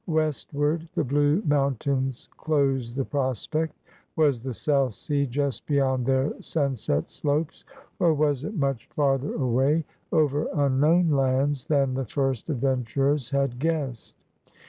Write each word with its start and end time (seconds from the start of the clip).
Westward, 0.07 0.89
the 0.95 1.03
blue 1.03 1.43
moun 1.45 1.75
tains 1.75 2.27
closed 2.31 2.95
the 2.95 3.05
prospect. 3.05 3.75
Was 4.15 4.39
the 4.39 4.51
South 4.51 4.95
Sea 4.95 5.27
just 5.27 5.67
beyond 5.67 6.07
their 6.07 6.33
sunset 6.41 7.07
slopes, 7.07 7.65
or 7.99 8.11
was 8.15 8.43
it 8.43 8.55
much 8.55 8.87
farther 8.87 9.35
away, 9.35 9.85
over 10.11 10.45
imknown 10.55 11.11
lands, 11.11 11.65
than 11.65 11.93
the 11.93 12.05
first 12.05 12.47
adven 12.47 12.83
turers 12.83 13.29
had 13.29 13.59
guessed? 13.59 14.15